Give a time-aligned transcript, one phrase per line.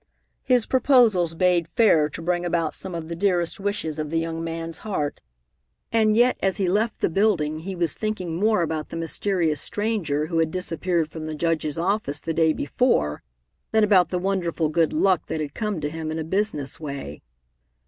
[0.41, 4.43] His proposals bade fair to bring about some of the dearest wishes of the young
[4.43, 5.21] man's heart,
[5.91, 10.25] and yet as he left the building he was thinking more about the mysterious stranger
[10.25, 13.21] who had disappeared from the Judge's office the day before
[13.71, 17.21] than about the wonderful good luck that had come to him in a business way.